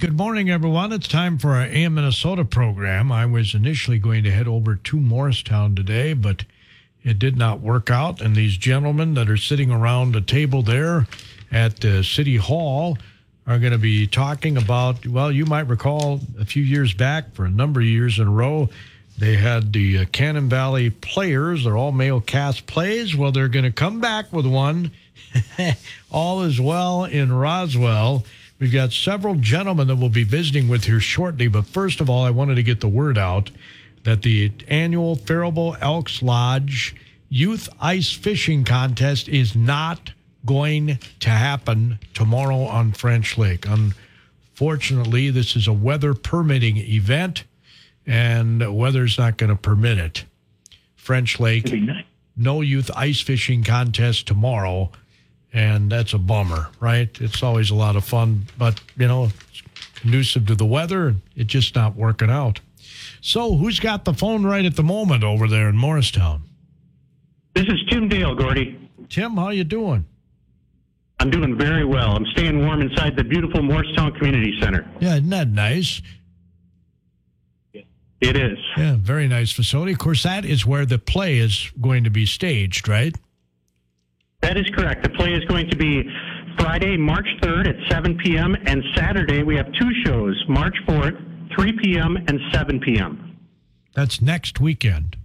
[0.00, 0.94] Good morning, everyone.
[0.94, 3.12] It's time for our AM Minnesota program.
[3.12, 6.46] I was initially going to head over to Morristown today, but
[7.04, 8.22] it did not work out.
[8.22, 11.06] And these gentlemen that are sitting around the table there
[11.52, 12.96] at uh, City Hall
[13.46, 17.44] are going to be talking about, well, you might recall a few years back, for
[17.44, 18.70] a number of years in a row,
[19.18, 21.64] they had the uh, Cannon Valley players.
[21.64, 23.14] They're all male cast plays.
[23.14, 24.92] Well, they're going to come back with one.
[26.10, 28.24] all is well in Roswell.
[28.60, 31.48] We've got several gentlemen that we'll be visiting with here shortly.
[31.48, 33.50] But first of all, I wanted to get the word out
[34.04, 36.94] that the annual Faribault Elks Lodge
[37.30, 40.12] Youth Ice Fishing Contest is not
[40.44, 43.64] going to happen tomorrow on French Lake.
[43.66, 47.44] Unfortunately, this is a weather permitting event,
[48.06, 50.24] and weather's not going to permit it.
[50.96, 51.72] French Lake,
[52.36, 54.90] no youth ice fishing contest tomorrow
[55.52, 57.08] and that's a bummer, right?
[57.20, 59.62] It's always a lot of fun, but you know, it's
[59.94, 61.16] conducive to the weather.
[61.36, 62.60] It's just not working out.
[63.20, 66.42] So, who's got the phone right at the moment over there in Morristown?
[67.54, 68.78] This is Tim Dale, Gordy.
[69.08, 70.06] Tim, how you doing?
[71.18, 72.16] I'm doing very well.
[72.16, 74.88] I'm staying warm inside the beautiful Morristown Community Center.
[75.00, 76.00] Yeah, isn't that nice?
[77.74, 78.58] It is.
[78.76, 79.92] Yeah, very nice facility.
[79.92, 83.16] Of course, that is where the play is going to be staged, right?
[84.42, 85.02] That is correct.
[85.02, 86.02] The play is going to be
[86.58, 88.56] Friday, March 3rd at 7 p.m.
[88.66, 92.16] and Saturday we have two shows, March 4th, 3 p.m.
[92.28, 93.38] and 7 p.m.
[93.94, 95.16] That's next weekend.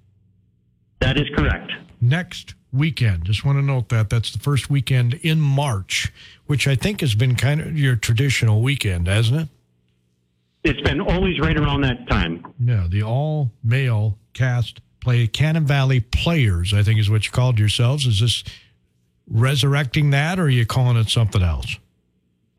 [1.00, 1.72] That is correct.
[2.02, 3.26] Next weekend.
[3.26, 6.12] Just want to note that that's the first weekend in March,
[6.46, 9.50] which I think has been kind of your traditional weekend, hasn't it?
[10.64, 12.46] It's been always right around that time.
[12.60, 17.60] Yeah, the all male cast play Cannon Valley Players, I think is what you called
[17.60, 18.08] yourselves.
[18.08, 18.44] Is this
[19.30, 21.78] resurrecting that, or are you calling it something else?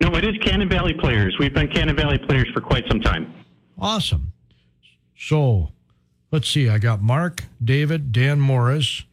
[0.02, 1.36] No, it is Cannon Valley Players.
[1.38, 3.32] We've been Cannon Valley Players for quite some time.
[3.78, 4.32] Awesome.
[5.18, 5.70] So
[6.30, 6.68] let's see.
[6.68, 9.04] I got Mark, David, Dan Morris.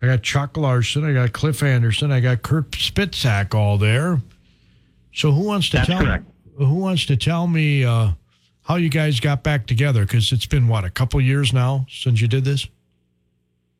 [0.00, 1.04] I got Chuck Larson.
[1.04, 2.12] I got Cliff Anderson.
[2.12, 4.20] I got Kurt Spitzak all there.
[5.12, 6.02] So who wants to That's tell?
[6.02, 6.24] correct.
[6.58, 8.10] Who wants to tell me uh,
[8.62, 10.02] how you guys got back together?
[10.02, 12.66] Because it's been what a couple years now since you did this.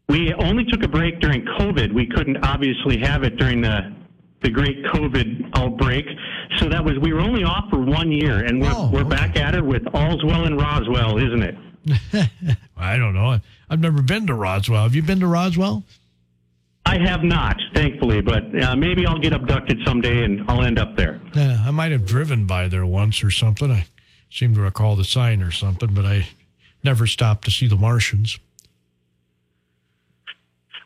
[0.09, 1.93] We only took a break during COVID.
[1.93, 3.95] We couldn't obviously have it during the
[4.43, 6.05] the great COVID outbreak.
[6.59, 9.09] So that was we were only off for one year, and we're Oh, we're okay.
[9.09, 11.57] back at it with all's well in Roswell, isn't it?
[12.77, 13.41] I don't know.
[13.71, 14.83] I've never been to Roswell.
[14.85, 15.85] Have you been to Roswell?
[16.85, 20.97] I have not, thankfully, but uh, maybe I'll get abducted someday and I'll end up
[20.97, 21.21] there.
[21.35, 23.73] Yeah, I might have driven by there once or something.
[23.73, 23.87] I
[24.31, 26.29] seem to recall the sign or something, but I
[26.85, 28.39] never stopped to see the Martians.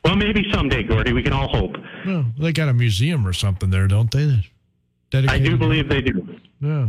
[0.05, 1.13] Well, maybe someday, Gordy.
[1.13, 1.77] We can all hope.
[2.07, 4.47] Well, they got a museum or something there, don't they?
[5.13, 6.27] That's I do believe they do.
[6.61, 6.89] Yeah.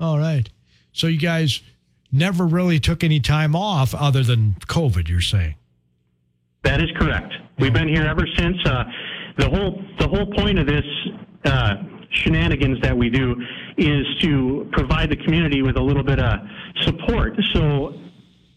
[0.00, 0.48] All right.
[0.92, 1.62] So you guys
[2.10, 5.56] never really took any time off other than COVID, you're saying?
[6.62, 7.34] That is correct.
[7.58, 8.56] We've been here ever since.
[8.64, 8.84] Uh,
[9.36, 10.84] the whole the whole point of this
[11.44, 11.74] uh,
[12.10, 13.34] shenanigans that we do
[13.76, 16.38] is to provide the community with a little bit of
[16.82, 17.34] support.
[17.52, 17.94] So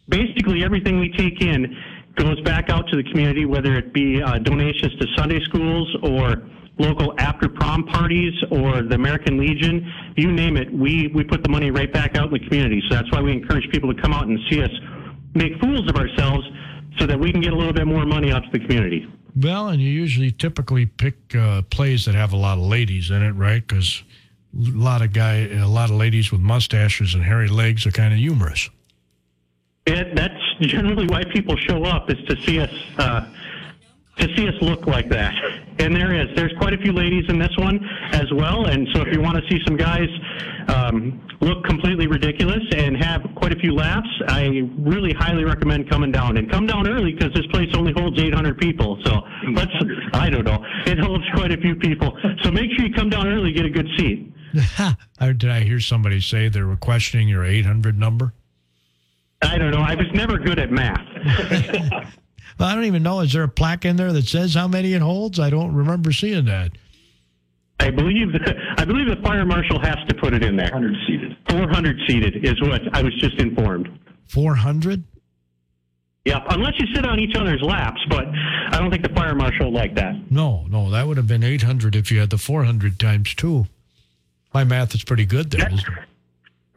[0.07, 1.75] basically, everything we take in
[2.17, 6.43] goes back out to the community, whether it be uh, donations to Sunday schools or
[6.79, 10.71] local after prom parties or the American Legion, you name it.
[10.71, 12.81] We we put the money right back out in the community.
[12.89, 14.71] So that's why we encourage people to come out and see us
[15.33, 16.45] make fools of ourselves
[16.99, 19.07] so that we can get a little bit more money out to the community.
[19.35, 23.21] Well, and you usually typically pick uh, plays that have a lot of ladies in
[23.21, 23.65] it, right?
[23.65, 24.03] Because
[24.55, 28.13] a lot of guy, a lot of ladies with mustaches and hairy legs are kind
[28.13, 28.69] of humorous.
[29.85, 33.27] It, that's generally why people show up is to see us uh,
[34.17, 35.33] to see us look like that.
[35.79, 37.79] And there is there's quite a few ladies in this one
[38.11, 38.65] as well.
[38.65, 40.09] And so if you want to see some guys
[40.69, 46.11] um, look completely ridiculous and have quite a few laughs, I really highly recommend coming
[46.11, 48.99] down and come down early because this place only holds 800 people.
[49.05, 49.21] So
[49.53, 49.71] let's
[50.13, 52.17] I don't know it holds quite a few people.
[52.41, 54.33] So make sure you come down early, get a good seat.
[55.19, 58.33] Did I hear somebody say they were questioning your 800 number?
[59.41, 59.81] I don't know.
[59.81, 62.13] I was never good at math.
[62.59, 63.19] Well, I don't even know.
[63.19, 65.39] Is there a plaque in there that says how many it holds?
[65.39, 66.71] I don't remember seeing that.
[67.79, 68.29] I believe
[68.77, 70.69] I believe the fire marshal has to put it in there.
[70.69, 71.37] 400 seated.
[71.49, 73.87] 400 seated is what I was just informed.
[74.29, 75.03] 400?
[76.25, 78.25] Yep, unless you sit on each other's laps, but
[78.71, 80.15] I don't think the fire marshal would like that.
[80.29, 83.67] No, no, that would have been 800 if you had the 400 times two.
[84.53, 86.03] My math is pretty good there, isn't it?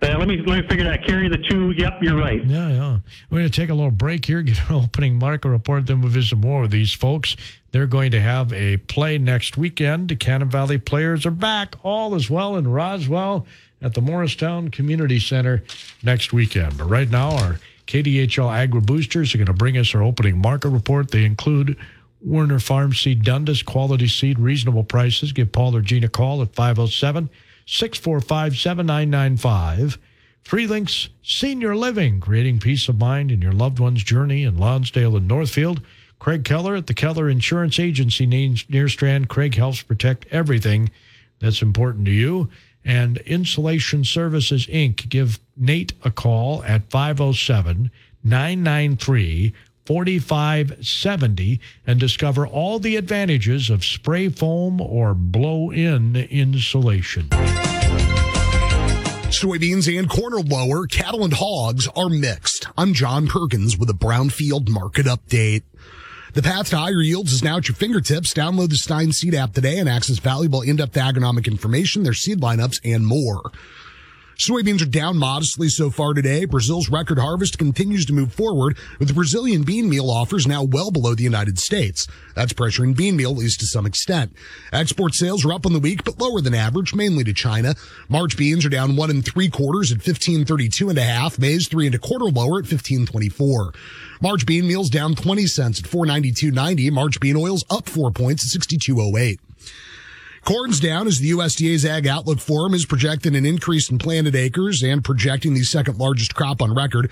[0.03, 1.07] Uh, let me let me figure that.
[1.07, 1.73] Carry the two.
[1.73, 2.45] Yep, you're right.
[2.47, 2.99] Yeah, yeah.
[3.29, 6.11] We're going to take a little break here, get an opening market report, then we'll
[6.11, 7.37] visit more of these folks.
[7.73, 10.09] They're going to have a play next weekend.
[10.09, 11.77] The Cannon Valley players are back.
[11.83, 13.47] All is well in Roswell
[13.83, 15.63] at the Morristown Community Center
[16.03, 16.79] next weekend.
[16.79, 20.71] But right now, our KDHL Agri Boosters are going to bring us our opening market
[20.71, 21.11] report.
[21.11, 21.77] They include
[22.23, 25.33] Werner Farm Seed Dundas, quality seed, reasonable prices.
[25.33, 27.31] Give Paul or Gina a call at 507
[27.71, 29.99] 645 7995.
[30.43, 35.17] Three Links Senior Living, creating peace of mind in your loved one's journey in Lonsdale
[35.17, 35.81] and Northfield.
[36.19, 39.29] Craig Keller at the Keller Insurance Agency Nerstrand.
[39.29, 40.91] Craig helps protect everything
[41.39, 42.51] that's important to you
[42.85, 45.09] and Insulation Services Inc.
[45.09, 47.91] Give Nate a call at 507
[48.25, 49.55] 993
[49.87, 57.29] 4570 and discover all the advantages of spray foam or blow in insulation.
[59.31, 60.89] Soybeans and corn are lower.
[60.89, 62.67] Cattle and hogs are mixed.
[62.77, 65.63] I'm John Perkins with a Brownfield market update.
[66.35, 68.35] The path to higher yields is now at your fingertips.
[68.35, 72.81] Download the Stine Seed app today and access valuable in-depth agronomic information, their seed lineups,
[72.85, 73.53] and more.
[74.41, 76.47] Soybeans are down modestly so far today.
[76.47, 80.91] Brazil's record harvest continues to move forward with the Brazilian bean meal offers now well
[80.91, 82.07] below the United States.
[82.35, 84.33] That's pressuring bean meal at least to some extent.
[84.73, 87.75] Export sales are up on the week, but lower than average, mainly to China.
[88.09, 91.39] March beans are down one and three quarters at 1532 and a half.
[91.39, 93.75] May's three and a quarter lower at 1524.
[94.23, 96.91] March bean meals down 20 cents at 492.90.
[96.93, 99.37] March bean oils up four points at 62.08.
[100.45, 104.83] Corn's down as the USDA's Ag Outlook Forum is projecting an increase in planted acres
[104.83, 107.11] and projecting the second largest crop on record.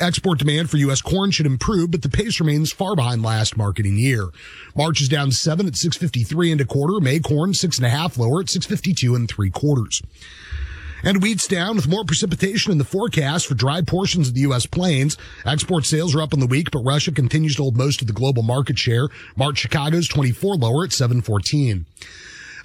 [0.00, 1.02] Export demand for U.S.
[1.02, 4.28] corn should improve, but the pace remains far behind last marketing year.
[4.74, 6.98] March is down seven at 653 and a quarter.
[6.98, 10.00] May corn six and a half lower at 652 and three quarters.
[11.04, 14.66] And wheat's down with more precipitation in the forecast for dry portions of the U.S.
[14.66, 15.18] plains.
[15.44, 18.12] Export sales are up in the week, but Russia continues to hold most of the
[18.12, 19.08] global market share.
[19.36, 21.86] March Chicago's 24 lower at 714.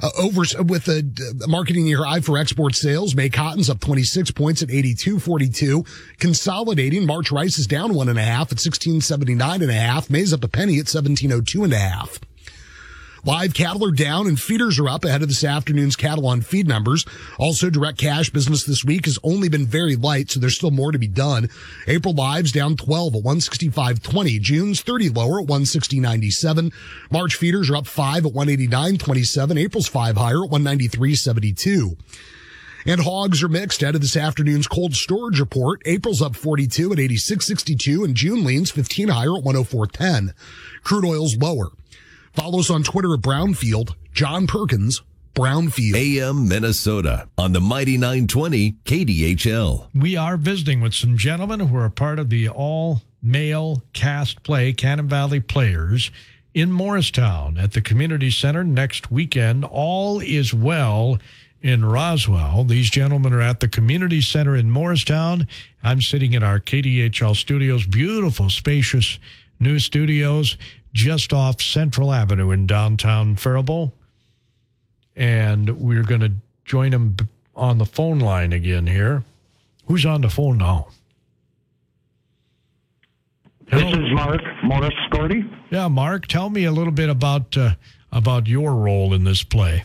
[0.01, 1.03] Uh, over with a
[1.47, 3.15] marketing year high for export sales.
[3.15, 5.87] May cotton's up 26 points at 82.42.
[6.19, 10.09] Consolidating March rice is down one and a half at 16.79 and a half.
[10.09, 12.19] May's up a penny at 17.02 and a half.
[13.27, 16.65] Live cattle are down and feeders are up ahead of this afternoon's cattle on feed
[16.65, 17.05] numbers.
[17.37, 20.93] Also, direct cash business this week has only been very light, so there's still more
[20.93, 21.49] to be done.
[21.87, 24.39] April lives down 12 at 165.20.
[24.39, 26.71] June's 30 lower at 160.97.
[27.11, 29.59] March feeders are up 5 at 189.27.
[29.59, 31.97] April's 5 higher at 193.72.
[32.85, 35.81] And hogs are mixed out of this afternoon's cold storage report.
[35.83, 40.33] April's up 42 at 86.62 and June leans 15 higher at 104.10.
[40.83, 41.71] Crude oil's lower.
[42.37, 43.95] Follow us on Twitter at Brownfield.
[44.13, 45.01] John Perkins,
[45.33, 45.95] Brownfield.
[45.95, 49.87] AM Minnesota on the Mighty 920 KDHL.
[49.95, 54.71] We are visiting with some gentlemen who are part of the all male cast play
[54.71, 56.11] Cannon Valley Players
[56.53, 59.65] in Morristown at the Community Center next weekend.
[59.65, 61.17] All is well
[61.63, 62.63] in Roswell.
[62.65, 65.47] These gentlemen are at the Community Center in Morristown.
[65.81, 69.17] I'm sitting in our KDHL studios, beautiful, spacious
[69.59, 70.55] new studios
[70.97, 73.93] just off Central Avenue in downtown Faribault.
[75.15, 76.31] And we're going to
[76.65, 77.15] join him
[77.55, 79.23] on the phone line again here.
[79.85, 80.87] Who's on the phone now?
[83.69, 83.83] Hello?
[83.83, 85.47] This is Mark Morris Gordy.
[85.69, 87.75] Yeah, Mark, tell me a little bit about uh,
[88.11, 89.83] about your role in this play.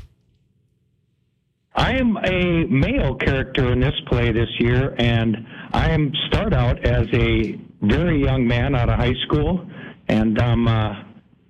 [1.75, 6.85] I am a male character in this play this year, and I am start out
[6.87, 9.67] as a very young man out of high school
[10.13, 11.05] and I'm uh,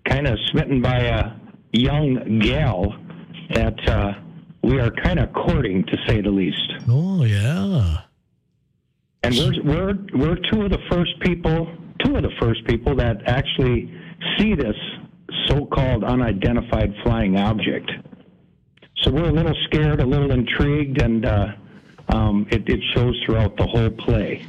[0.09, 1.33] kind of smitten by a
[1.73, 2.95] young gal
[3.51, 4.13] that uh,
[4.63, 6.73] we are kind of courting, to say the least.
[6.89, 8.03] Oh yeah.
[9.25, 13.17] And we're we're we're two of the first people, two of the first people that
[13.27, 13.93] actually
[14.39, 14.77] see this
[15.49, 17.91] so-called unidentified flying object.
[18.99, 21.47] So we're a little scared, a little intrigued, and uh,
[22.11, 24.47] um, it, it shows throughout the whole play.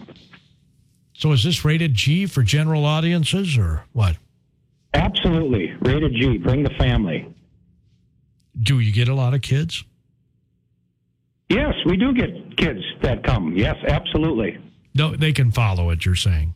[1.24, 4.18] So is this rated G for general audiences or what?
[4.94, 5.74] Absolutely.
[5.80, 6.38] Rated G.
[6.38, 7.34] Bring the family.
[8.62, 9.86] Do you get a lot of kids?
[11.48, 13.56] Yes, we do get kids that come.
[13.56, 14.58] Yes, absolutely.
[14.96, 16.56] No, they can follow it, you're saying.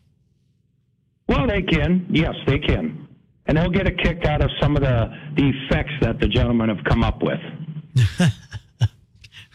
[1.30, 2.06] Well, they can.
[2.10, 3.08] Yes, they can.
[3.46, 5.08] And they'll get a kick out of some of the,
[5.38, 7.40] the effects that the gentlemen have come up with.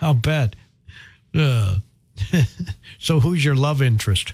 [0.00, 0.56] I'll bet.
[1.34, 1.80] Uh,
[2.98, 4.32] so, who's your love interest?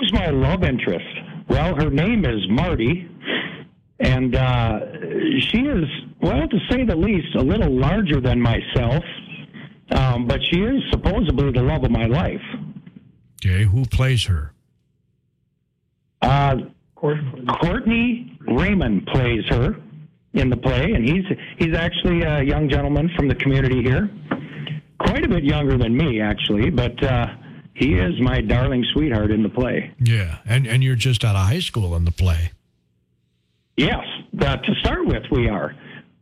[0.00, 1.04] Who's my love interest?
[1.48, 3.06] Well, her name is Marty,
[3.98, 4.80] and uh,
[5.40, 5.84] she is,
[6.22, 9.04] well, to say the least, a little larger than myself,
[9.90, 12.40] um, but she is supposedly the love of my life.
[13.44, 14.54] Okay, who plays her?
[16.22, 16.56] Uh,
[16.94, 19.76] Courtney Raymond plays her
[20.32, 21.24] in the play, and he's
[21.58, 24.08] he's actually a young gentleman from the community here,
[24.98, 27.26] quite a bit younger than me actually, but uh,
[27.74, 29.92] he is my darling sweetheart in the play.
[29.98, 32.52] Yeah, and and you're just out of high school in the play.
[33.76, 34.04] Yes,
[34.40, 35.74] uh, to start with, we are,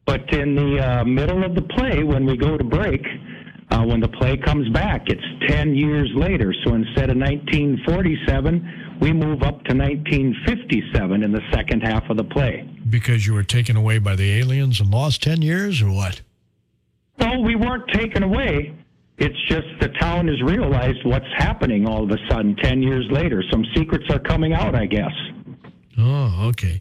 [0.07, 3.05] but in the uh, middle of the play, when we go to break.
[3.71, 6.55] Uh, when the play comes back, it's 10 years later.
[6.64, 12.25] So instead of 1947, we move up to 1957 in the second half of the
[12.25, 12.67] play.
[12.88, 16.23] Because you were taken away by the aliens and lost 10 years, or what?
[17.21, 18.75] No, we weren't taken away.
[19.18, 23.42] It's just the town has realized what's happening all of a sudden 10 years later.
[23.50, 25.12] Some secrets are coming out, I guess.
[25.98, 26.80] Oh, okay.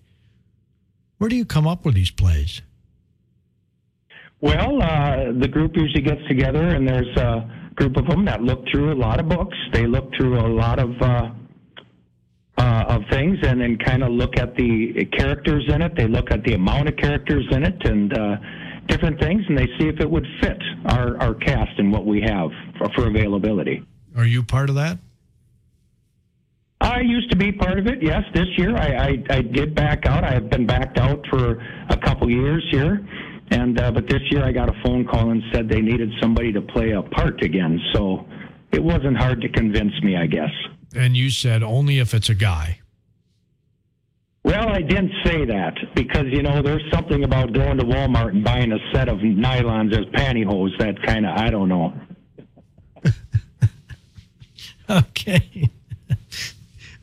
[1.18, 2.62] Where do you come up with these plays?
[4.40, 8.64] Well, uh, the group usually gets together, and there's a group of them that look
[8.72, 9.58] through a lot of books.
[9.74, 11.30] They look through a lot of uh,
[12.60, 15.96] uh, of things, and then kind of look at the characters in it.
[15.96, 18.36] They look at the amount of characters in it, and uh,
[18.88, 22.22] different things, and they see if it would fit our our cast and what we
[22.22, 23.84] have for, for availability.
[24.16, 24.98] Are you part of that?
[26.80, 28.02] I used to be part of it.
[28.02, 30.24] Yes, this year I, I, I did back out.
[30.24, 33.06] I have been backed out for a couple years here,
[33.52, 36.52] and uh, but this year I got a phone call and said they needed somebody
[36.54, 37.80] to play a part again.
[37.94, 38.26] So
[38.72, 40.52] it wasn't hard to convince me, I guess.
[40.96, 42.80] And you said only if it's a guy.
[44.48, 48.46] Well, I didn't say that because you know there's something about going to Walmart and
[48.46, 51.94] buying a set of nylons as pantyhose that kind of I don't know.
[54.90, 55.70] Okay.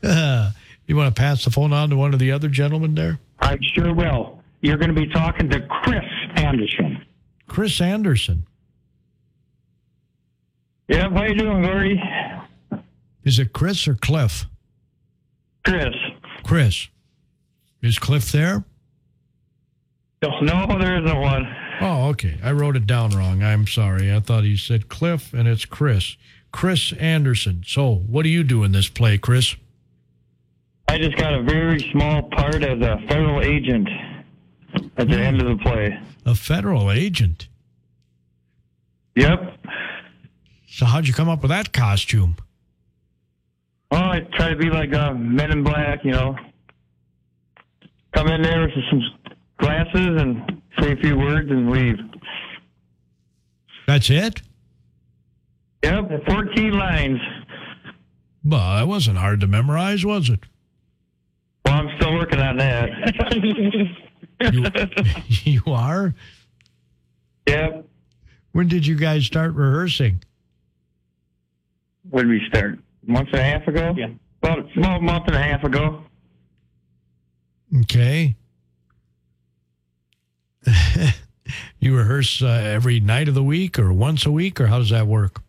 [0.03, 0.51] Uh,
[0.85, 3.19] you want to pass the phone on to one of the other gentlemen there?
[3.39, 4.39] I sure will.
[4.61, 7.03] You're going to be talking to Chris Anderson.
[7.47, 8.45] Chris Anderson.
[10.87, 11.99] Yeah, how you doing, Gordy?
[13.23, 14.45] Is it Chris or Cliff?
[15.65, 15.95] Chris.
[16.43, 16.87] Chris.
[17.85, 18.63] Is Cliff there?
[20.41, 21.55] No, there isn't one.
[21.81, 22.39] Oh, okay.
[22.43, 23.43] I wrote it down wrong.
[23.43, 24.11] I'm sorry.
[24.11, 26.17] I thought he said Cliff and it's Chris.
[26.51, 27.63] Chris Anderson.
[27.65, 29.55] So, what do you do in this play, Chris?
[30.87, 33.89] I just got a very small part as a federal agent
[34.97, 35.99] at the end of the play.
[36.25, 37.49] A federal agent.
[39.15, 39.57] Yep.
[40.67, 42.37] So, how'd you come up with that costume?
[43.91, 46.35] Well, I try to be like uh, Men in Black, you know.
[48.15, 49.01] Come in there with some
[49.57, 51.97] glasses and say a few words and leave.
[53.87, 54.41] That's it?
[55.83, 57.19] Yep, 14 lines.
[58.43, 60.39] Well, that wasn't hard to memorize, was it?
[61.65, 62.89] Well, I'm still working on that.
[64.53, 64.65] You,
[65.43, 66.13] you are?
[67.47, 67.85] yep.
[68.53, 70.23] When did you guys start rehearsing?
[72.09, 72.79] When did we start?
[73.07, 73.93] A month and a half ago?
[73.97, 74.07] Yeah.
[74.41, 76.03] About, about a month and a half ago.
[77.81, 78.35] Okay.
[81.79, 84.89] you rehearse uh, every night of the week or once a week, or how does
[84.89, 85.41] that work?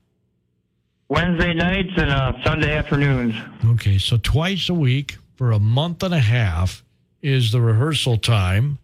[1.09, 3.35] Wednesday nights and uh, Sunday afternoons.
[3.65, 6.83] Okay, so twice a week for a month and a half
[7.23, 8.79] is the rehearsal time.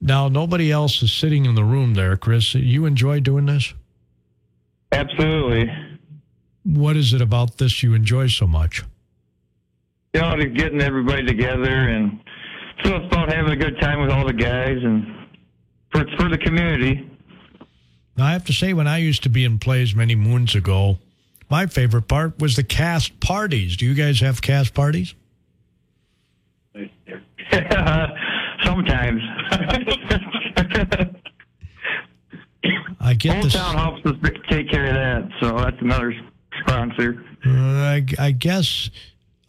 [0.00, 2.54] Now, nobody else is sitting in the room there, Chris.
[2.54, 3.74] You enjoy doing this?
[4.92, 5.70] Absolutely.
[6.64, 8.82] What is it about this you enjoy so much?
[10.14, 12.20] You know, just getting everybody together and
[12.84, 15.06] so it's about having a good time with all the guys and
[15.92, 17.06] for for the community.
[18.16, 20.98] Now, I have to say, when I used to be in plays many moons ago,
[21.48, 23.76] my favorite part was the cast parties.
[23.76, 25.14] Do you guys have cast parties?
[28.62, 29.22] Sometimes.
[33.00, 33.54] I get this.
[33.54, 34.14] Town helps us
[34.48, 36.14] take care of that, so that's another
[36.60, 37.24] sponsor.
[37.44, 38.90] Uh, I, I guess,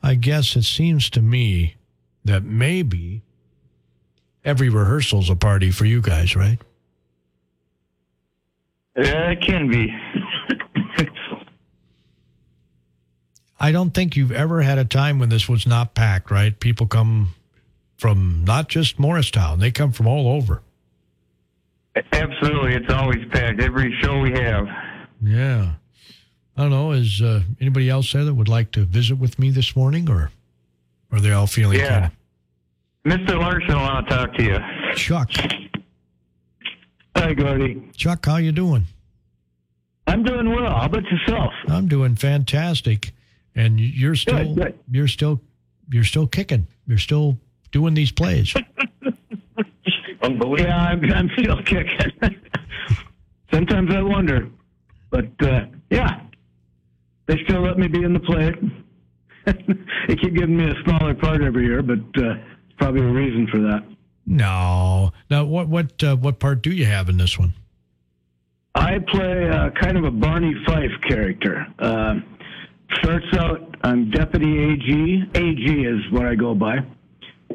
[0.01, 1.75] I guess it seems to me
[2.25, 3.21] that maybe
[4.43, 6.59] every rehearsal's a party for you guys, right?
[8.95, 9.87] Yeah, it can be.
[13.59, 16.59] I don't think you've ever had a time when this was not packed, right?
[16.59, 17.35] People come
[17.97, 20.63] from not just Morristown; they come from all over.
[22.11, 23.61] Absolutely, it's always packed.
[23.61, 24.67] Every show we have.
[25.21, 25.73] Yeah.
[26.57, 26.91] I don't know.
[26.91, 30.31] Is uh, anybody else there that would like to visit with me this morning, or
[31.11, 32.09] are they all feeling Yeah.
[32.09, 32.11] kind
[33.05, 33.39] Mr.
[33.39, 34.59] Larson, I want to talk to you.
[34.95, 35.31] Chuck?
[37.17, 37.81] Hi, Gordy.
[37.95, 38.85] Chuck, how you doing?
[40.05, 40.69] I'm doing well.
[40.71, 41.51] How about yourself?
[41.67, 43.11] I'm doing fantastic.
[43.55, 44.79] And you're still Good, good.
[44.91, 45.41] you're still
[45.91, 46.67] you're still kicking.
[46.87, 47.37] You're still
[47.71, 48.53] doing these plays.
[50.21, 50.59] Unbelievable.
[50.61, 52.11] Yeah, I'm, I'm still kicking.
[53.51, 54.47] Sometimes I wonder,
[55.09, 56.21] but uh, yeah,
[57.25, 58.53] they still let me be in the play.
[60.07, 62.35] they keep giving me a smaller part every year, but uh,
[62.77, 63.83] probably a reason for that.
[64.25, 65.11] No.
[65.29, 67.53] Now what what uh, what part do you have in this one?
[68.75, 71.67] I play uh, kind of a Barney Fife character.
[71.79, 72.15] Uh,
[72.99, 75.23] starts out, I'm Deputy AG.
[75.35, 76.77] AG is what I go by.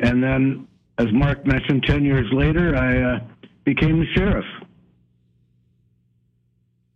[0.02, 3.20] And then, as Mark mentioned, 10 years later, I uh,
[3.64, 4.44] became the sheriff.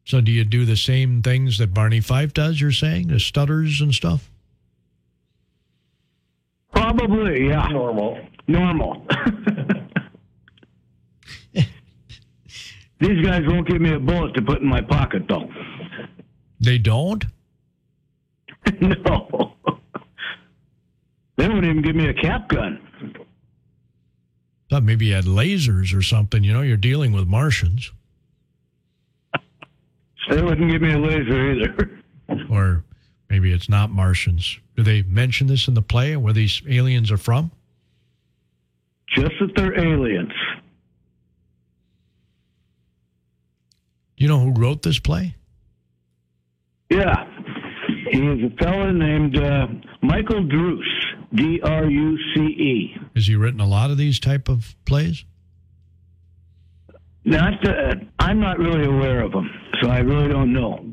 [0.05, 3.09] So do you do the same things that Barney Fife does, you're saying?
[3.09, 4.30] The stutters and stuff?
[6.91, 7.69] Probably, yeah.
[7.69, 8.19] Normal.
[8.49, 9.07] Normal.
[12.99, 15.49] These guys won't give me a bullet to put in my pocket, though.
[16.59, 17.25] They don't?
[18.81, 19.55] no.
[21.37, 23.15] They won't even give me a cap gun.
[24.69, 26.43] Thought maybe you had lasers or something.
[26.43, 27.93] You know, you're dealing with Martians.
[30.29, 31.91] They wouldn't give me a laser either.
[32.51, 32.85] Or
[33.31, 34.59] maybe it's not Martians.
[34.77, 37.53] Do they mention this in the play where these aliens are from?
[39.17, 40.33] Just that they're aliens.
[44.17, 45.37] You know who wrote this play?
[46.91, 47.25] Yeah.
[48.11, 49.67] He is a fellow named uh,
[50.03, 52.97] Michael Druce, D R U C E.
[53.15, 55.25] Has he written a lot of these type of plays?
[57.25, 59.49] Not, uh, I'm not really aware of them,
[59.81, 60.85] so I really don't know.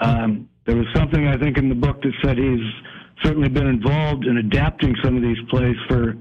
[0.00, 2.60] Um, there was something I think in the book that said he's
[3.22, 6.16] certainly been involved in adapting some of these plays for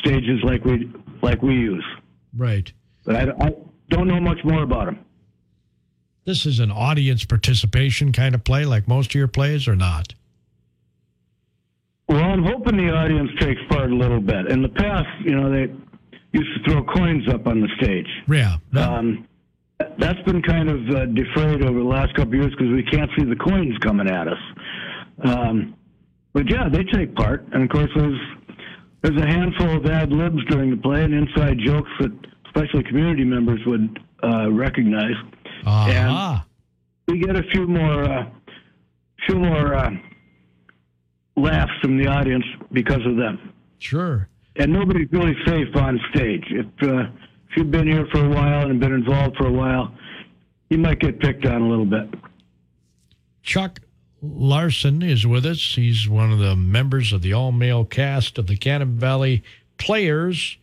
[0.00, 0.90] stages like we
[1.22, 1.84] like we use,
[2.36, 2.72] Right.
[3.04, 3.50] but I, I
[3.90, 4.98] don't know much more about him.
[6.24, 10.14] This is an audience participation kind of play, like most of your plays, or not?
[12.08, 14.50] Well, I'm hoping the audience takes part a little bit.
[14.50, 15.72] In the past, you know, they
[16.32, 18.06] used to throw coins up on the stage.
[18.30, 18.56] Yeah.
[18.72, 18.82] No.
[18.94, 19.27] Um,
[19.98, 23.24] that's been kind of uh, defrayed over the last couple years because we can't see
[23.24, 24.38] the coins coming at us.
[25.24, 25.74] Um,
[26.32, 28.20] but yeah, they take part, and of course, there's
[29.02, 32.12] there's a handful of ad libs during the play and inside jokes that
[32.46, 35.14] especially community members would uh, recognize.
[35.66, 36.44] Aha.
[37.06, 38.26] We get a few more, uh,
[39.26, 39.90] few more uh,
[41.36, 43.52] laughs from the audience because of them.
[43.78, 44.28] Sure.
[44.56, 46.44] And nobody's really safe on stage.
[46.50, 47.04] If uh,
[47.50, 49.92] if you've been here for a while and been involved for a while,
[50.68, 52.08] you might get picked on a little bit.
[53.42, 53.80] Chuck
[54.20, 55.74] Larson is with us.
[55.74, 59.42] He's one of the members of the all male cast of the Cannon Valley
[59.78, 60.58] Players.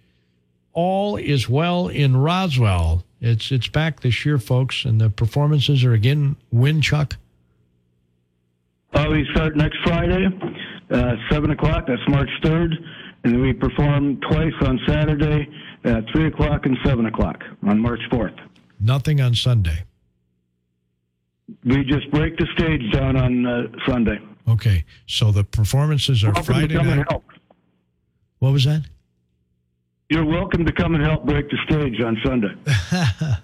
[0.74, 3.04] All is well in Roswell.
[3.22, 7.16] It's it's back this year, folks, and the performances are again win Chuck.
[8.94, 10.26] Uh, we start next Friday,
[10.92, 11.86] uh, 7 o'clock.
[11.88, 12.74] That's March 3rd.
[13.26, 15.48] And then we perform twice on Saturday
[15.84, 18.38] at 3 o'clock and 7 o'clock on March 4th.
[18.80, 19.84] Nothing on Sunday.
[21.64, 24.20] We just break the stage down on uh, Sunday.
[24.48, 27.06] Okay, so the performances are Welcome to Friday night.
[27.10, 27.24] help.
[28.38, 28.84] What was that?
[30.12, 32.54] You're welcome to come and help break the stage on Sunday.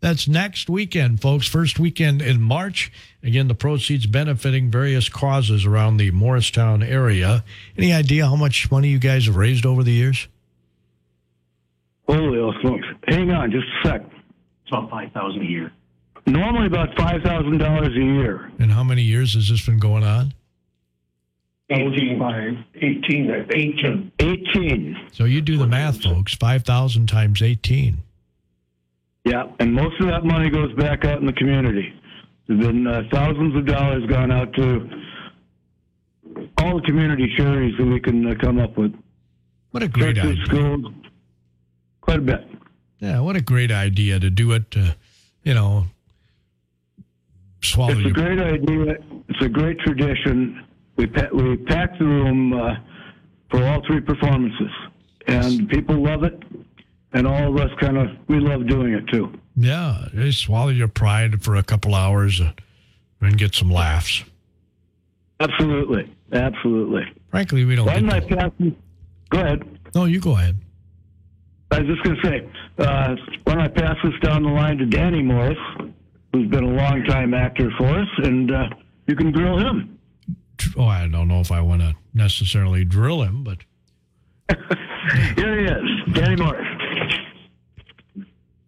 [0.00, 1.48] That's next weekend, folks.
[1.48, 2.92] First weekend in March.
[3.22, 7.44] Again, the proceeds benefiting various causes around the Morristown area.
[7.76, 10.28] Any idea how much money you guys have raised over the years?
[12.08, 12.86] Holy smokes.
[13.08, 14.02] Hang on just a sec.
[14.04, 15.72] It's about five thousand a year.
[16.28, 18.52] Normally about $5,000 a year.
[18.58, 20.34] And how many years has this been going on?
[21.70, 24.12] 18, 18, 18.
[24.18, 25.08] 18.
[25.12, 26.34] So you do the math, folks.
[26.34, 28.02] 5,000 times 18.
[29.28, 31.92] Yeah, and most of that money goes back out in the community.
[32.46, 34.88] There's been uh, thousands of dollars gone out to
[36.56, 38.94] all the community charities that we can uh, come up with.
[39.72, 40.44] What a great Churches, idea.
[40.46, 40.86] schools,
[42.00, 42.48] quite a bit.
[43.00, 44.92] Yeah, what a great idea to do it, uh,
[45.42, 45.84] you know,
[47.62, 48.96] swallow It's a great idea.
[49.28, 50.64] It's a great tradition.
[50.96, 52.76] We pa- we pack the room uh,
[53.50, 54.70] for all three performances,
[55.26, 56.42] and people love it.
[57.12, 59.32] And all of us kind of we love doing it too.
[59.56, 62.52] Yeah, just swallow your pride for a couple hours uh,
[63.20, 64.24] and get some laughs.
[65.40, 67.02] Absolutely, absolutely.
[67.30, 68.28] Frankly, we don't Why get.
[68.28, 68.76] passing?
[69.30, 69.62] Go ahead.
[69.94, 70.56] No, you go ahead.
[71.70, 74.78] I was just going to say, uh, why don't I pass this down the line
[74.78, 75.58] to Danny Morris,
[76.32, 78.68] who's been a longtime actor for us, and uh,
[79.06, 79.98] you can grill him.
[80.76, 83.58] Oh, I don't know if I want to necessarily drill him, but
[85.36, 86.66] Here he is, Danny Morris.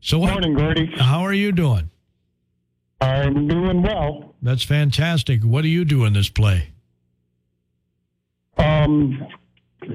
[0.00, 0.90] So what, Morning, Gordy.
[0.96, 1.90] how are you doing?
[3.00, 4.35] I'm doing well.
[4.42, 5.42] That's fantastic.
[5.42, 6.70] What do you do in this play?
[8.56, 9.26] Um,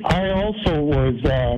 [0.06, 1.58] I also was uh,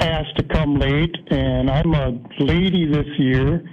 [0.00, 3.64] asked to come late, and I'm a lady this year.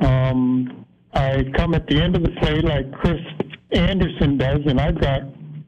[0.00, 3.20] Um, I come at the end of the play like Chris
[3.72, 5.22] Anderson does, and I've got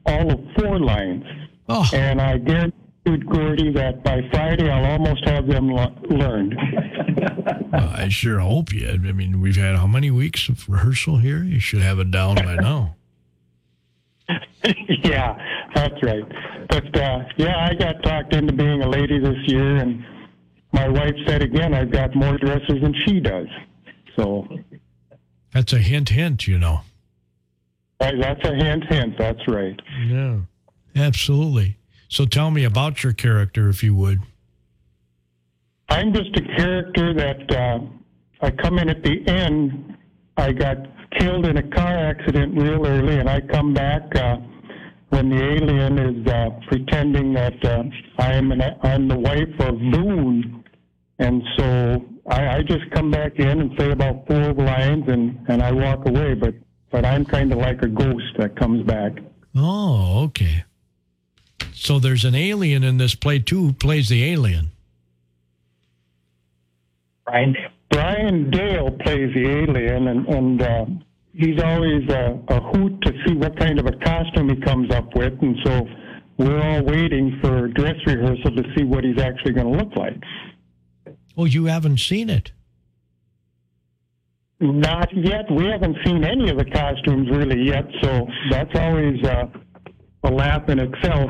[0.05, 1.23] all of four lines.
[1.69, 2.77] Oh, And I guarantee
[3.15, 6.55] Gordy, that by Friday I'll almost have them lo- learned.
[7.71, 8.89] well, I sure hope you.
[8.89, 11.43] I mean, we've had how many weeks of rehearsal here?
[11.43, 12.95] You should have it down by now.
[15.03, 15.37] yeah,
[15.73, 16.23] that's right.
[16.69, 20.03] But uh, yeah, I got talked into being a lady this year, and
[20.73, 23.47] my wife said again, I've got more dresses than she does.
[24.17, 24.45] So
[25.53, 26.81] That's a hint, hint, you know.
[27.99, 29.17] that's a hint, hint.
[29.17, 29.79] That's right.
[30.05, 30.39] Yeah,
[30.95, 31.76] absolutely.
[32.09, 34.19] So tell me about your character, if you would.
[35.89, 37.79] I'm just a character that uh,
[38.41, 39.97] I come in at the end.
[40.37, 40.77] I got
[41.17, 44.37] killed in a car accident real early, and I come back uh,
[45.09, 47.83] when the alien is uh, pretending that uh,
[48.19, 50.63] I am an, I'm the wife of Boone,
[51.19, 55.61] and so I, I just come back in and say about four lines, and and
[55.61, 56.33] I walk away.
[56.33, 56.55] But
[56.91, 59.13] but I'm kind of like a ghost that comes back.
[59.55, 60.63] Oh, okay.
[61.79, 63.67] So there's an alien in this play too.
[63.67, 64.71] Who plays the alien?
[67.25, 67.55] Brian.
[67.89, 70.85] Brian Dale plays the alien, and, and uh,
[71.33, 75.15] he's always a, a hoot to see what kind of a costume he comes up
[75.15, 75.33] with.
[75.41, 75.87] And so
[76.37, 80.21] we're all waiting for dress rehearsal to see what he's actually going to look like.
[81.37, 82.51] Oh, you haven't seen it.
[84.59, 85.49] Not yet.
[85.51, 89.45] We haven't seen any of the costumes really yet, so that's always uh,
[90.23, 91.29] a laugh in itself.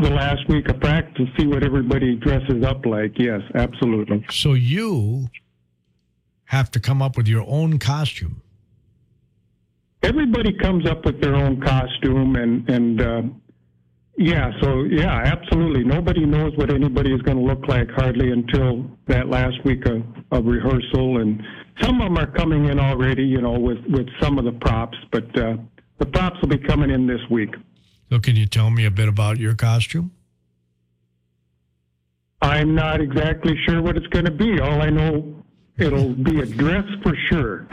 [0.00, 3.18] The last week of practice, to see what everybody dresses up like.
[3.18, 4.24] Yes, absolutely.
[4.30, 5.28] So you
[6.44, 8.40] have to come up with your own costume.
[10.02, 13.22] everybody comes up with their own costume and and uh,
[14.16, 18.88] yeah so yeah absolutely nobody knows what anybody is going to look like hardly until
[19.06, 21.42] that last week of, of rehearsal and
[21.82, 24.96] some of them are coming in already you know with with some of the props
[25.10, 25.56] but uh,
[25.98, 27.54] the props will be coming in this week
[28.10, 30.12] So can you tell me a bit about your costume?
[32.40, 35.42] i'm not exactly sure what it's going to be all i know
[35.76, 37.66] it'll be a dress for sure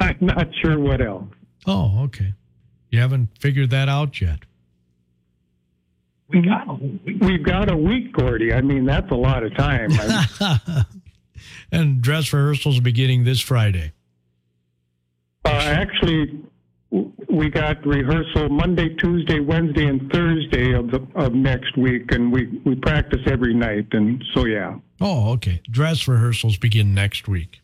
[0.00, 1.28] i'm not sure what else
[1.68, 2.32] Oh, okay.
[2.90, 4.38] You haven't figured that out yet.
[6.28, 9.90] We got we've got a week gordy i mean that's a lot of time
[11.72, 13.92] and dress rehearsals beginning this Friday.
[15.44, 16.40] Uh, actually,
[17.28, 22.46] we got rehearsal Monday, Tuesday, Wednesday, and Thursday of the of next week, and we
[22.64, 23.86] we practice every night.
[23.92, 24.76] And so, yeah.
[25.00, 25.60] Oh, okay.
[25.70, 27.60] Dress rehearsals begin next week.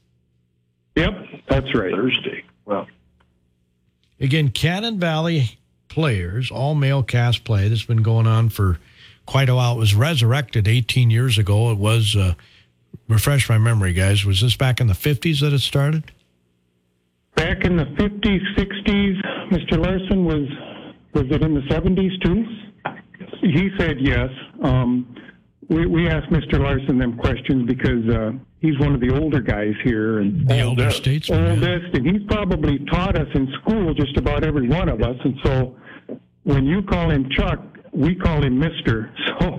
[0.96, 1.12] Yep,
[1.48, 1.92] that's right.
[1.94, 2.44] Thursday.
[2.64, 2.86] Well,
[4.20, 8.78] Again, Cannon Valley Players, all male cast play that's been going on for
[9.26, 9.74] quite a while.
[9.74, 11.72] It was resurrected 18 years ago.
[11.72, 12.34] It was, uh,
[13.08, 16.12] refresh my memory, guys, was this back in the 50s that it started?
[17.36, 19.16] Back in the fifties, sixties,
[19.50, 19.78] Mr.
[19.82, 20.46] Larson was
[21.14, 22.44] was it in the seventies too?
[23.40, 24.28] He said yes.
[24.62, 25.14] Um,
[25.68, 26.60] we we asked Mr.
[26.60, 30.90] Larson them questions because uh, he's one of the older guys here and The elder
[30.90, 31.40] statesman.
[31.42, 31.50] yeah.
[31.52, 35.16] oldest, and he's probably taught us in school just about every one of us.
[35.24, 35.76] And so,
[36.44, 37.60] when you call him Chuck,
[37.92, 39.10] we call him Mister.
[39.40, 39.58] So,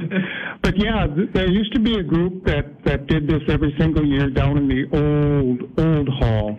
[0.61, 4.05] but yeah, th- there used to be a group that that did this every single
[4.05, 6.57] year down in the old old hall,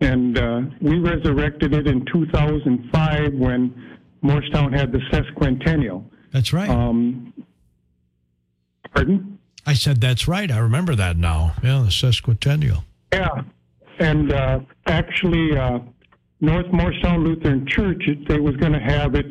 [0.00, 6.04] and uh, we resurrected it in 2005 when Morristown had the sesquicentennial.
[6.32, 6.68] That's right.
[6.70, 7.32] Um,
[8.94, 9.38] pardon?
[9.66, 10.50] I said that's right.
[10.50, 11.54] I remember that now.
[11.62, 12.84] Yeah, the sesquicentennial.
[13.12, 13.42] Yeah,
[13.98, 15.80] and uh, actually, uh,
[16.40, 19.26] North Morristown Lutheran Church, it- they was going to have it,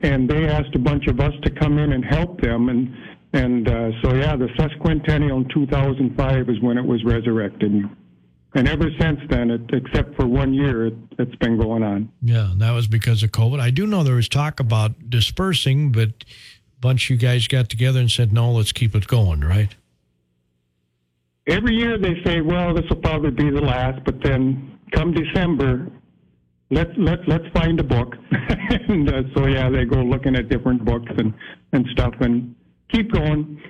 [0.00, 2.94] and they asked a bunch of us to come in and help them, and
[3.34, 7.72] and uh, so yeah, the sesquicentennial in 2005 is when it was resurrected,
[8.54, 12.10] and ever since then, it, except for one year, it, it's been going on.
[12.22, 13.60] Yeah, and that was because of COVID.
[13.60, 17.68] I do know there was talk about dispersing, but a bunch of you guys got
[17.68, 19.74] together and said, no, let's keep it going, right?
[21.46, 25.90] Every year they say, well, this will probably be the last, but then come December,
[26.70, 28.14] let let let's find a book,
[28.88, 31.34] and uh, so yeah, they go looking at different books and
[31.72, 32.54] and stuff, and
[32.90, 33.60] keep going.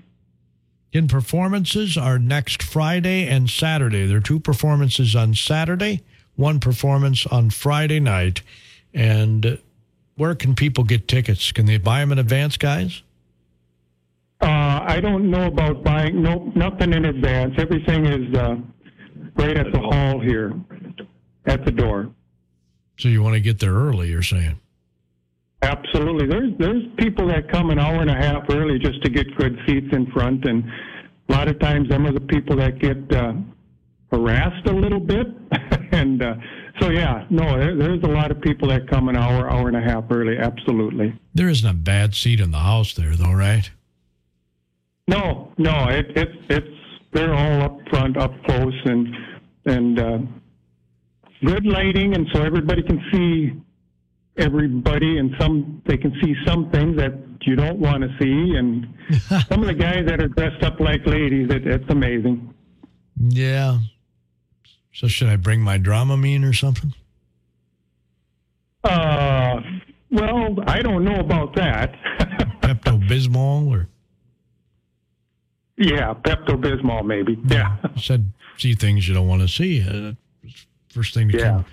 [0.94, 4.06] In performances are next Friday and Saturday.
[4.06, 6.02] There are two performances on Saturday,
[6.36, 8.42] one performance on Friday night.
[8.94, 9.58] And
[10.14, 11.50] where can people get tickets?
[11.50, 13.02] Can they buy them in advance, guys?
[14.40, 17.54] Uh, I don't know about buying no nothing in advance.
[17.58, 18.56] Everything is uh,
[19.34, 20.52] right at the hall here,
[21.46, 22.12] at the door.
[22.98, 24.60] So you want to get there early, you're saying?
[25.64, 26.26] Absolutely.
[26.26, 29.58] There's there's people that come an hour and a half early just to get good
[29.66, 30.62] seats in front, and
[31.28, 33.32] a lot of times them are the people that get uh,
[34.12, 35.26] harassed a little bit.
[35.92, 36.34] and uh,
[36.80, 39.76] so yeah, no, there, there's a lot of people that come an hour, hour and
[39.76, 40.36] a half early.
[40.38, 41.18] Absolutely.
[41.32, 43.70] There isn't a bad seat in the house there, though, right?
[45.08, 46.66] No, no, it, it it's
[47.12, 49.08] they're all up front, up close, and
[49.64, 50.18] and uh,
[51.42, 53.63] good lighting, and so everybody can see
[54.36, 58.86] everybody, and some they can see some things that you don't want to see, and
[59.48, 62.52] some of the guys that are dressed up like ladies, it, it's amazing.
[63.20, 63.78] Yeah.
[64.92, 66.94] So should I bring my Dramamine or something?
[68.82, 69.60] Uh,
[70.10, 71.94] well, I don't know about that.
[72.60, 73.88] Pepto Bismol or
[75.76, 77.38] yeah, Pepto Bismol maybe.
[77.48, 77.76] Yeah.
[77.96, 79.82] said see things you don't want to see.
[79.86, 80.12] Uh,
[80.90, 81.44] first thing to Yeah.
[81.44, 81.64] come.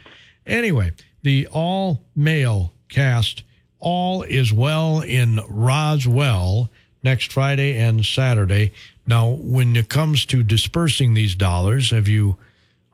[0.47, 0.91] Anyway,
[1.23, 3.43] the all male cast
[3.79, 6.69] all is well in Roswell
[7.03, 8.71] next Friday and Saturday.
[9.07, 12.37] Now, when it comes to dispersing these dollars, have you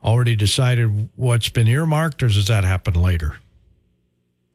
[0.02, 3.36] already decided what's been earmarked, or does that happen later?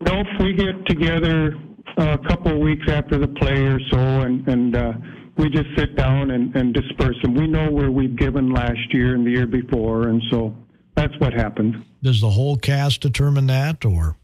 [0.02, 1.56] No, we get together
[1.98, 4.94] a couple of weeks after the play or so, and and uh,
[5.38, 7.36] we just sit down and, and disperse them.
[7.36, 10.56] We know where we've given last year and the year before, and so
[10.96, 11.84] that's what happened.
[12.02, 14.16] Does the whole cast determine that, or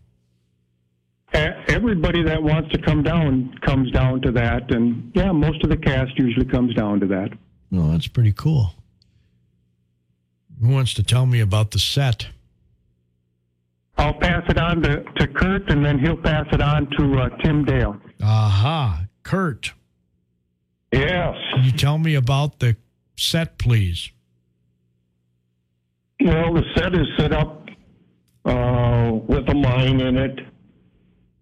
[1.70, 5.78] Everybody that wants to come down comes down to that, and yeah, most of the
[5.78, 7.30] cast usually comes down to that.
[7.70, 7.92] no?
[7.92, 8.74] That's pretty cool.
[10.60, 12.28] Who wants to tell me about the set?
[13.98, 17.30] I'll pass it on to, to Kurt, and then he'll pass it on to uh,
[17.44, 17.96] Tim Dale.
[18.24, 19.74] Aha, Kurt.
[20.92, 21.36] Yes.
[21.54, 22.76] Can you tell me about the
[23.16, 24.10] set, please?
[26.22, 27.66] Well, the set is set up
[28.46, 30.40] uh, with a mine in it,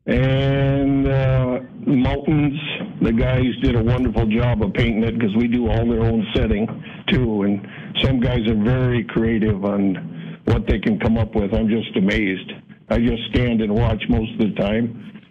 [0.05, 2.59] and uh, mountains.
[3.01, 6.25] The guys did a wonderful job of painting it because we do all their own
[6.35, 6.67] setting
[7.07, 7.67] too, and
[8.03, 11.53] some guys are very creative on what they can come up with.
[11.53, 12.51] I'm just amazed.
[12.89, 15.21] I just stand and watch most of the time.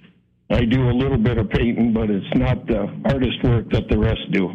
[0.50, 3.98] I do a little bit of painting, but it's not the artist work that the
[3.98, 4.50] rest do.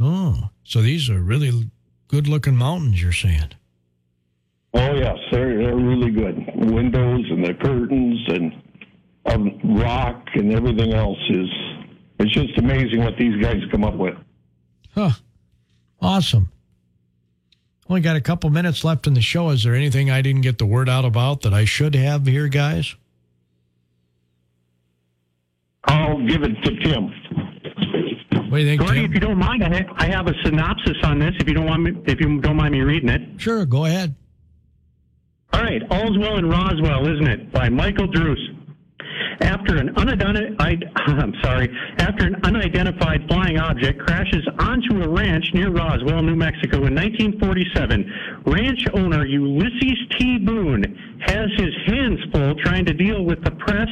[0.00, 1.70] Oh, so these are really
[2.08, 3.50] good looking mountains, you're saying?
[4.74, 6.36] Oh yes, they're they're really good.
[6.54, 8.62] Windows and the curtains and
[9.26, 11.48] um, rock and everything else is.
[12.18, 14.14] It's just amazing what these guys come up with.
[14.94, 15.10] Huh.
[16.00, 16.48] Awesome.
[17.88, 19.50] Only got a couple minutes left in the show.
[19.50, 22.48] Is there anything I didn't get the word out about that I should have here,
[22.48, 22.94] guys?
[25.84, 27.12] I'll give it to Tim.
[28.50, 29.04] What do you think, Gordy, Tim?
[29.06, 31.32] if you don't mind, I, I have a synopsis on this.
[31.40, 33.40] If you don't want me, if you don't mind me reading it.
[33.40, 34.14] Sure, go ahead.
[35.52, 37.52] All right, All's Well in Roswell, isn't it?
[37.52, 38.48] By Michael Druce.
[39.40, 39.90] After an
[41.42, 46.94] sorry, after an unidentified flying object crashes onto a ranch near Roswell, New Mexico in
[46.94, 50.38] 1947, ranch owner Ulysses T.
[50.38, 50.84] Boone
[51.26, 53.88] has his hands full trying to deal with the press,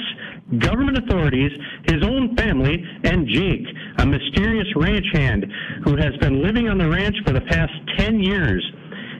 [0.58, 1.52] government authorities,
[1.86, 3.66] his own family, and Jake,
[3.98, 5.46] a mysterious ranch hand
[5.84, 8.64] who has been living on the ranch for the past 10 years.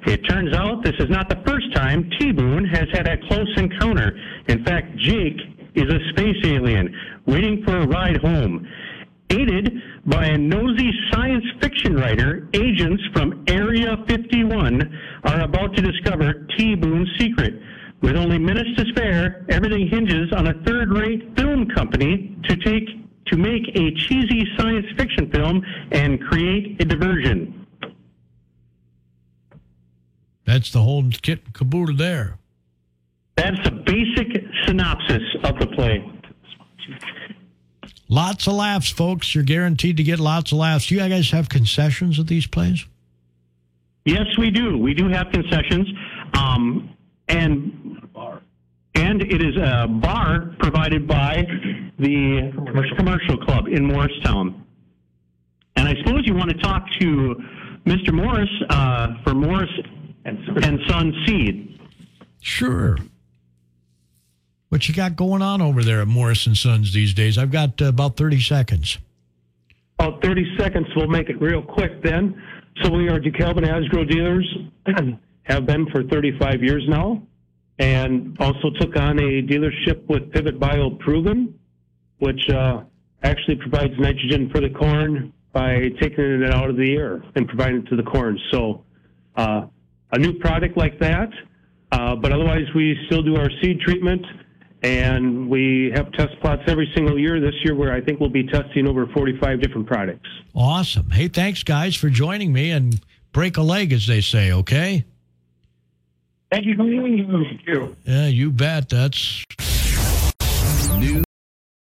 [0.06, 3.52] It turns out this is not the first time T Boone has had a close
[3.56, 4.18] encounter.
[4.48, 5.38] In fact, Jake
[5.74, 6.94] is a space alien
[7.26, 8.66] waiting for a ride home.
[9.28, 9.70] Aided
[10.06, 16.74] by a nosy science fiction writer, agents from Area 51 are about to discover T
[16.74, 17.54] Boone's secret.
[18.00, 22.88] With only minutes to spare, everything hinges on a third-rate film company to take
[23.26, 27.59] to make a cheesy science fiction film and create a diversion.
[30.50, 32.36] That's the whole kit and caboodle there.
[33.36, 36.04] That's a basic synopsis of the play.
[38.08, 39.32] Lots of laughs, folks.
[39.32, 40.88] You're guaranteed to get lots of laughs.
[40.88, 42.84] Do You guys have concessions at these plays?
[44.04, 44.76] Yes, we do.
[44.76, 45.86] We do have concessions,
[46.34, 46.96] um,
[47.28, 48.02] and
[48.96, 51.46] and it is a bar provided by
[52.00, 52.50] the
[52.96, 54.64] commercial, club in Morristown.
[55.76, 57.36] And I suppose you want to talk to
[57.86, 58.12] Mr.
[58.12, 59.70] Morris uh, for Morris
[60.24, 61.80] and, and Son Seed.
[62.40, 62.96] Sure.
[64.70, 67.36] What you got going on over there at Morris and Sons these days?
[67.36, 68.98] I've got uh, about 30 seconds.
[69.98, 70.86] About 30 seconds.
[70.94, 72.40] We'll make it real quick then.
[72.82, 74.48] So we are DeKalb and Asgrow dealers,
[74.86, 77.20] and have been for 35 years now,
[77.78, 81.58] and also took on a dealership with Pivot Bio Proven,
[82.20, 82.84] which uh,
[83.24, 87.78] actually provides nitrogen for the corn by taking it out of the air and providing
[87.78, 88.38] it to the corn.
[88.52, 88.84] So
[89.36, 89.66] uh,
[90.12, 91.30] a new product like that.
[91.92, 94.24] Uh, but otherwise, we still do our seed treatment,
[94.82, 97.40] and we have test plots every single year.
[97.40, 100.28] This year, where I think we'll be testing over 45 different products.
[100.54, 101.10] Awesome.
[101.10, 103.00] Hey, thanks, guys, for joining me and
[103.32, 105.04] break a leg, as they say, okay?
[106.52, 106.76] Thank you.
[106.76, 107.96] Thank you.
[108.04, 108.88] Yeah, you bet.
[108.88, 109.44] That's.
[110.98, 111.22] New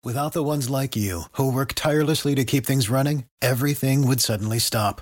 [0.04, 4.60] Without the ones like you, who work tirelessly to keep things running, everything would suddenly
[4.60, 5.02] stop.